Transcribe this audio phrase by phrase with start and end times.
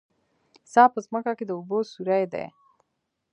[0.71, 2.45] څا په ځمکه کې د اوبو سوری دی